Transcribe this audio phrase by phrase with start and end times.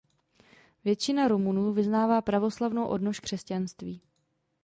[0.83, 4.01] Většina Rumunů vyznává pravoslavnou odnož křesťanství.